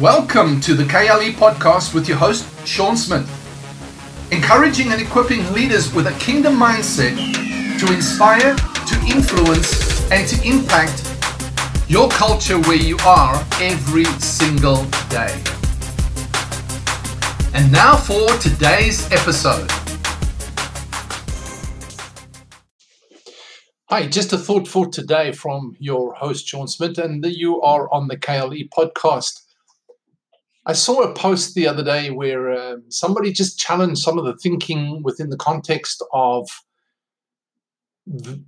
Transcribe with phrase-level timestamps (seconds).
[0.00, 3.28] Welcome to the KLE podcast with your host, Sean Smith.
[4.30, 7.16] Encouraging and equipping leaders with a kingdom mindset
[7.80, 11.02] to inspire, to influence, and to impact
[11.88, 15.36] your culture where you are every single day.
[17.52, 19.68] And now for today's episode.
[23.86, 28.06] Hi, just a thought for today from your host, Sean Smith, and you are on
[28.06, 29.47] the KLE podcast.
[30.68, 34.36] I saw a post the other day where uh, somebody just challenged some of the
[34.36, 36.46] thinking within the context of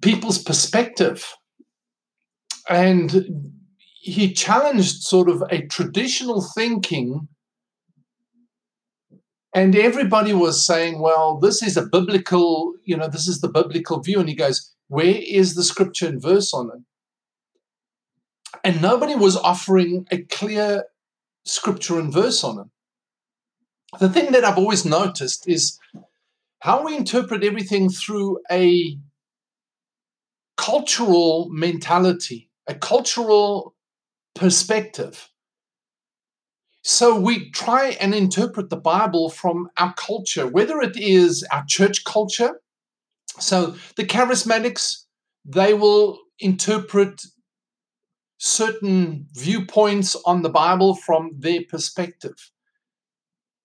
[0.02, 1.34] people's perspective.
[2.68, 3.54] And
[4.02, 7.28] he challenged sort of a traditional thinking.
[9.54, 14.02] And everybody was saying, well, this is a biblical, you know, this is the biblical
[14.02, 14.20] view.
[14.20, 16.82] And he goes, where is the scripture and verse on it?
[18.62, 20.84] And nobody was offering a clear
[21.44, 23.98] scripture and verse on it.
[23.98, 25.78] The thing that I've always noticed is
[26.60, 28.98] how we interpret everything through a
[30.56, 33.74] cultural mentality, a cultural
[34.34, 35.28] perspective.
[36.82, 42.04] So we try and interpret the Bible from our culture, whether it is our church
[42.04, 42.60] culture.
[43.38, 45.04] So the charismatics,
[45.44, 47.22] they will interpret
[48.40, 52.50] certain viewpoints on the Bible from their perspective.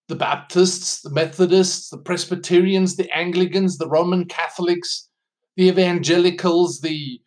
[0.09, 5.09] The Baptists, the Methodists, the Presbyterians, the Anglicans, the Roman Catholics,
[5.55, 7.21] the Evangelicals, the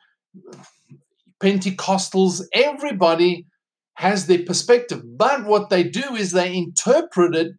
[1.40, 3.46] Pentecostals, everybody
[3.94, 5.02] has their perspective.
[5.16, 7.52] But what they do is they interpret it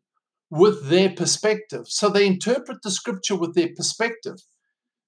[0.52, 1.88] with their perspective.
[1.88, 4.36] So they interpret the scripture with their perspective.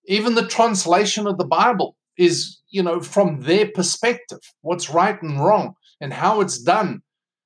[0.08, 5.44] Even the translation of the Bible is you know from their perspective what's right and
[5.44, 7.02] wrong and how it's done.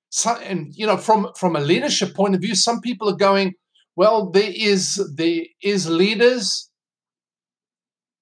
[0.10, 3.54] So, and you know from from a leadership point of view some people are going
[3.96, 4.82] well there is
[5.16, 6.70] there is leaders.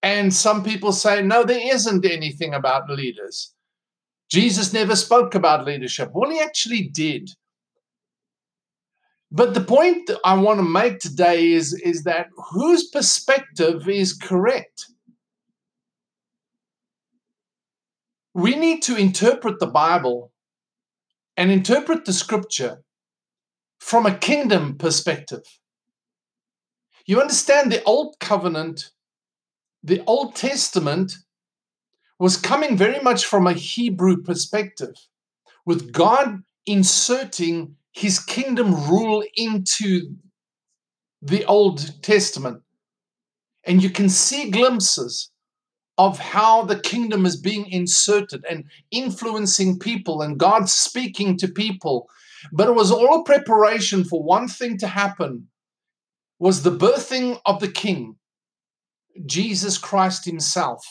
[0.03, 3.53] And some people say no there isn't anything about leaders.
[4.29, 6.09] Jesus never spoke about leadership.
[6.13, 7.31] Well he actually did.
[9.31, 14.92] But the point i want to make today is is that whose perspective is correct
[18.33, 20.31] we need to interpret the Bible
[21.37, 22.83] and interpret the scripture
[23.79, 25.43] from a kingdom perspective.
[27.05, 28.91] You understand the Old Covenant,
[29.83, 31.13] the Old Testament
[32.17, 34.95] was coming very much from a Hebrew perspective,
[35.65, 40.15] with God inserting his kingdom rule into
[41.21, 42.61] the Old Testament.
[43.65, 45.32] And you can see glimpses
[45.97, 52.09] of how the kingdom is being inserted and influencing people and God speaking to people.
[52.51, 55.47] But it was all a preparation for one thing to happen
[56.39, 58.15] was the birthing of the king,
[59.25, 60.83] Jesus Christ himself.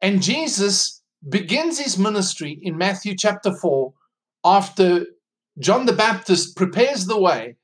[0.00, 3.92] And Jesus begins his ministry in Matthew chapter 4
[4.44, 5.06] after
[5.58, 7.56] John the Baptist prepares the way.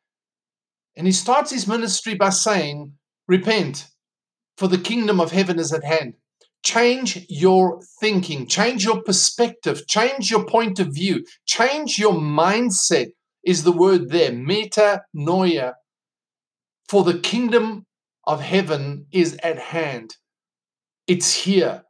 [0.97, 2.93] And he starts his ministry by saying,
[3.27, 3.89] Repent,
[4.63, 6.15] for the kingdom of heaven is at hand.
[6.63, 13.09] Change your thinking, change your perspective, change your point of view, change your mindset
[13.45, 15.73] is the word there, metanoia.
[16.89, 17.87] For the kingdom
[18.25, 20.15] of heaven is at hand.
[21.09, 21.83] It's here.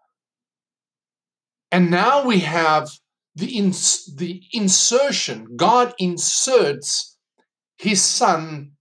[1.71, 2.89] And now we have
[3.35, 5.57] the, ins- the insertion.
[5.57, 7.19] God inserts
[7.77, 8.73] his son,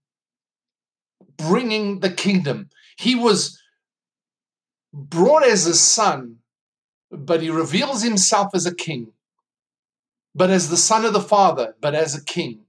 [1.36, 2.70] bringing the kingdom.
[2.96, 3.58] He was
[4.92, 6.36] brought as a son,
[7.10, 9.12] but he reveals himself as a king,
[10.34, 12.60] but as the son of the father, but as a king.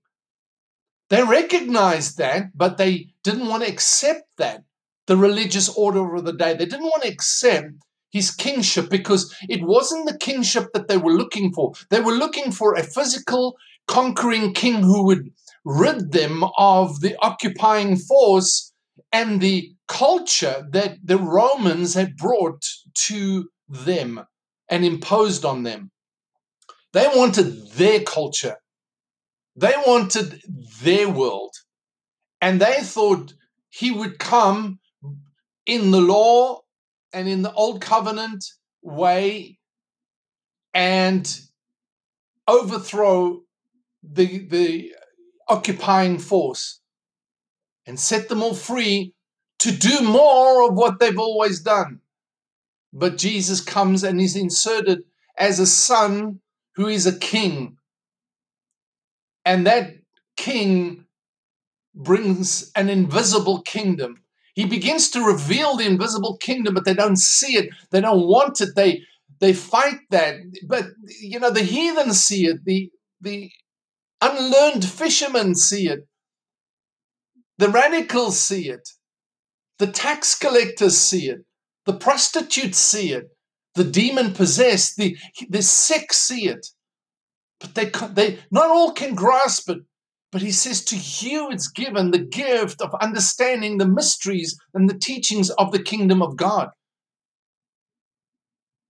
[1.09, 4.63] They recognized that, but they didn't want to accept that,
[5.06, 6.53] the religious order of the day.
[6.53, 7.73] They didn't want to accept
[8.12, 11.73] his kingship because it wasn't the kingship that they were looking for.
[11.89, 13.57] They were looking for a physical,
[13.88, 15.31] conquering king who would
[15.65, 18.71] rid them of the occupying force
[19.12, 22.63] and the culture that the Romans had brought
[22.94, 24.24] to them
[24.69, 25.91] and imposed on them.
[26.94, 28.57] They wanted their culture,
[29.56, 30.41] they wanted
[30.81, 31.53] their world.
[32.41, 33.33] And they thought
[33.69, 34.80] he would come
[35.65, 36.59] in the law
[37.13, 38.44] and in the old covenant
[38.81, 39.57] way
[40.74, 41.39] and
[42.47, 43.41] overthrow
[44.03, 44.94] the, the
[45.47, 46.81] occupying force
[47.86, 49.13] and set them all free
[49.63, 52.01] to do more of what they've always done.
[52.94, 55.04] But Jesus comes and is inserted
[55.38, 56.42] as a son
[56.75, 57.77] who is a king.
[59.45, 59.94] and that
[60.38, 61.06] king
[61.95, 64.24] brings an invisible kingdom.
[64.56, 67.69] He begins to reveal the invisible kingdom, but they don't see it.
[67.92, 68.75] They don't want it.
[68.75, 69.04] They
[69.39, 70.36] they fight that.
[70.68, 70.86] But
[71.21, 72.65] you know, the heathen see it.
[72.65, 73.51] The the
[74.21, 76.07] unlearned fishermen see it.
[77.60, 78.89] The radicals see it.
[79.80, 81.46] The tax collectors see it.
[81.86, 83.30] The prostitutes see it.
[83.75, 85.18] The demon possessed, the,
[85.50, 86.68] the sick see it.
[87.60, 89.80] But they, they not all can grasp it.
[90.31, 94.98] But he says, To you it's given the gift of understanding the mysteries and the
[94.98, 96.70] teachings of the kingdom of God.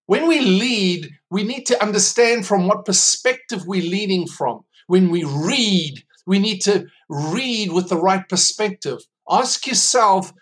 [0.06, 4.62] When we lead, we need to understand from what perspective we're leading from.
[4.88, 9.00] When we read, we need to read with the right perspective.
[9.30, 10.34] Ask yourself,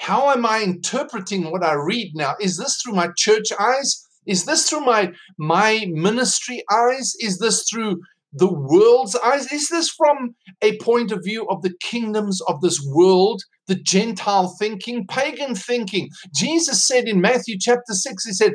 [0.00, 2.34] how am I interpreting what I read now?
[2.40, 4.02] Is this through my church eyes?
[4.26, 7.14] Is this through my my ministry eyes?
[7.20, 8.00] Is this through
[8.32, 9.52] the world's eyes?
[9.52, 14.56] Is this from a point of view of the kingdoms of this world, the Gentile
[14.58, 16.08] thinking, pagan thinking?
[16.34, 18.52] Jesus said in Matthew chapter 6, He said,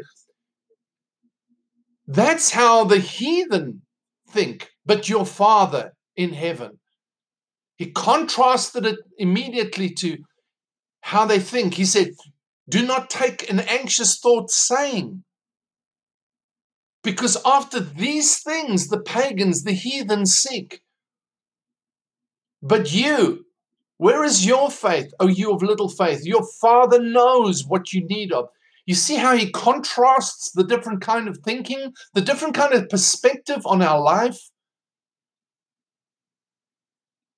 [2.08, 3.84] That's how the heathen
[4.28, 6.80] think, but your Father in heaven.
[7.78, 10.18] He contrasted it immediately to
[11.06, 11.75] how they think.
[11.75, 12.16] He said,
[12.68, 15.24] Do not take an anxious thought saying,
[17.04, 20.81] because after these things the pagans, the heathen seek.
[22.63, 23.46] But you,
[23.98, 26.25] where is your faith, O you of little faith?
[26.25, 28.50] Your Father knows what you need of.
[28.88, 33.62] You see how he contrasts the different kind of thinking, the different kind of perspective
[33.66, 34.40] on our life?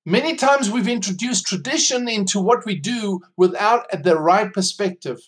[0.10, 5.20] Many times we've introduced tradition into what we do without the right perspective.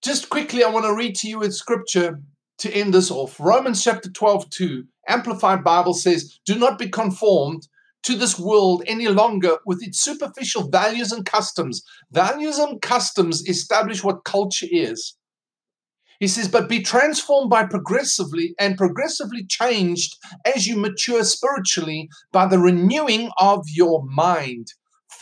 [0.00, 2.20] Just quickly, I want to read to you a scripture
[2.58, 3.40] to end this off.
[3.40, 7.66] Romans chapter 12, 2, Amplified Bible says, Do not be conformed
[8.04, 11.82] to this world any longer with its superficial values and customs.
[12.12, 15.16] Values and customs establish what culture is.
[16.20, 20.16] He says, but be transformed by progressively and progressively changed
[20.54, 24.68] as you mature spiritually by the renewing of your mind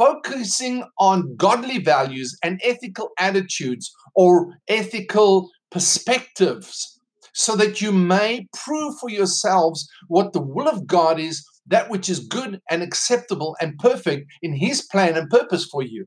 [0.01, 6.99] focusing on godly values and ethical attitudes or ethical perspectives
[7.35, 12.09] so that you may prove for yourselves what the will of God is, that which
[12.09, 16.07] is good and acceptable and perfect in His plan and purpose for you.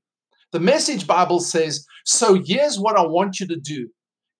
[0.51, 3.89] The Message Bible says, So here's what I want you to do.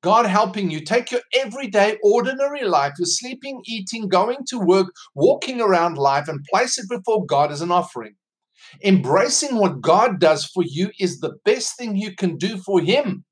[0.03, 5.61] God helping you take your everyday, ordinary life, your sleeping, eating, going to work, walking
[5.61, 8.15] around life, and place it before God as an offering.
[8.83, 13.23] Embracing what God does for you is the best thing you can do for Him.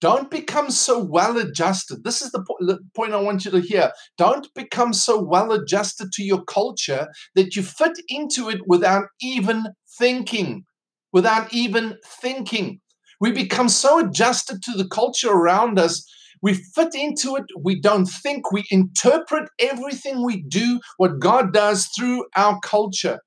[0.00, 2.04] Don't become so well adjusted.
[2.04, 3.90] This is the, po- the, point I want you to hear.
[4.16, 9.64] Don't become so well adjusted to your culture that you fit into it without even
[9.98, 10.66] thinking.
[11.12, 12.80] Without even thinking.
[13.20, 16.04] We become so adjusted to the culture around us.
[16.42, 17.44] We fit into it.
[17.58, 18.52] We don't think.
[18.52, 23.20] We interpret everything we do, what God does through our culture.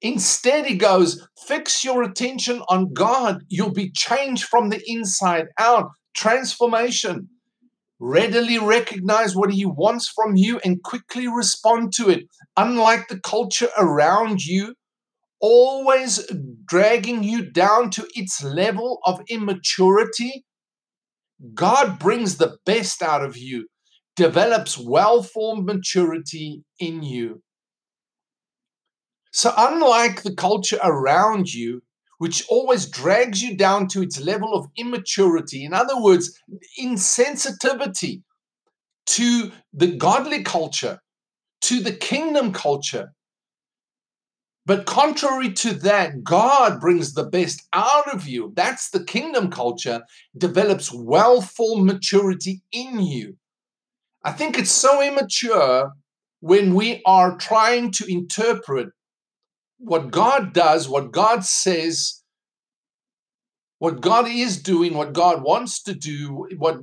[0.00, 3.42] Instead, he goes, fix your attention on God.
[3.48, 5.90] You'll be changed from the inside out.
[6.16, 7.28] Transformation.
[8.00, 12.24] Readily recognize what he wants from you and quickly respond to it.
[12.56, 14.74] Unlike the culture around you,
[15.42, 16.26] always
[16.64, 20.44] dragging you down to its level of immaturity,
[21.52, 23.66] God brings the best out of you,
[24.16, 27.42] develops well formed maturity in you.
[29.32, 31.82] So, unlike the culture around you,
[32.18, 36.38] which always drags you down to its level of immaturity, in other words,
[36.80, 38.22] insensitivity
[39.06, 41.00] to the godly culture,
[41.62, 43.12] to the kingdom culture.
[44.64, 48.52] But contrary to that, God brings the best out of you.
[48.54, 50.02] That's the kingdom culture,
[50.36, 53.36] develops well formed maturity in you.
[54.24, 55.92] I think it's so immature
[56.40, 58.90] when we are trying to interpret
[59.78, 62.22] what God does, what God says,
[63.78, 66.78] what God is doing, what God wants to do, what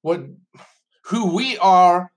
[0.00, 0.22] what
[1.04, 2.09] who we are,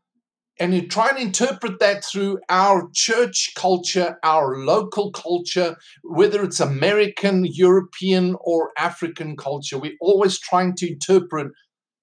[0.59, 6.59] and you try and interpret that through our church culture, our local culture, whether it's
[6.59, 9.77] American, European, or African culture.
[9.79, 11.51] We're always trying to interpret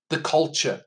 [0.08, 0.82] the culture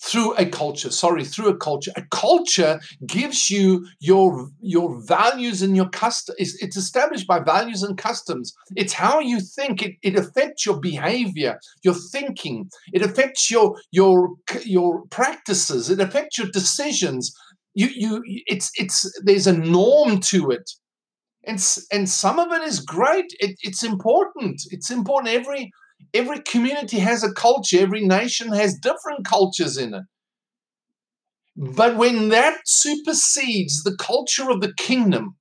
[0.00, 1.92] through a culture sorry through a culture.
[1.96, 7.96] A culture gives you your your values and your custom it's, established by values and
[7.96, 8.52] customs.
[8.76, 9.82] It's how you think.
[9.82, 12.70] It, it affects your behavior your thinking.
[12.92, 14.30] It affects your your
[14.64, 15.90] your practices.
[15.90, 17.32] It affects your decisions.
[17.74, 20.70] You you it's it's there's a norm to it.
[21.46, 21.58] And
[21.92, 23.26] and some of it is great.
[23.38, 24.62] It, it's important.
[24.70, 25.70] It's important every
[26.12, 30.04] every community has a culture every nation has different cultures in it
[31.56, 35.36] but when that supersedes the culture of the kingdom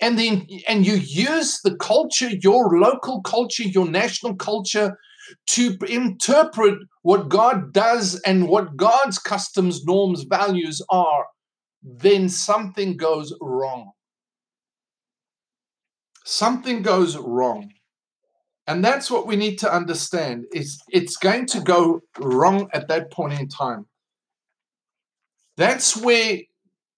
[0.00, 4.96] and then and you use the culture your local culture your national culture
[5.46, 11.26] to interpret what god does and what god's customs norms values are
[11.82, 13.92] then something goes wrong.
[16.24, 17.72] Something goes wrong.
[18.66, 23.10] And that's what we need to understand is it's going to go wrong at that
[23.10, 23.86] point in time.
[25.56, 26.38] That's where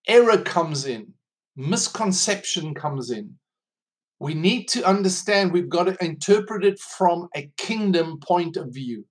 [0.07, 1.15] error comes in,
[1.57, 3.37] misconception comes in.
[4.21, 9.07] We need to understand we've got to interpret it from a kingdom point of view.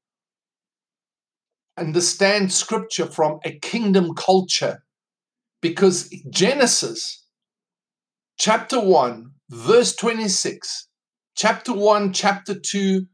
[1.77, 4.83] Understand scripture from a kingdom culture
[5.61, 7.25] because Genesis
[8.37, 10.87] chapter 1, verse 26,
[11.35, 13.05] chapter 1, chapter 2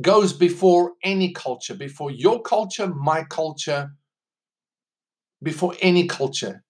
[0.00, 3.90] goes before any culture, before your culture, my culture,
[5.42, 6.62] before any culture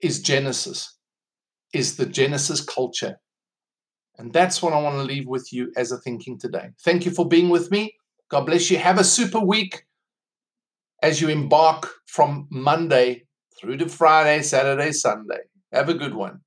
[0.00, 0.96] is Genesis,
[1.72, 3.16] is the Genesis culture.
[4.18, 6.70] And that's what I want to leave with you as a thinking today.
[6.84, 7.94] Thank you for being with me.
[8.30, 8.78] God bless you.
[8.78, 9.84] Have a super week
[11.02, 13.26] as you embark from Monday
[13.60, 15.40] through to Friday, Saturday, Sunday.
[15.72, 16.40] Have a good one.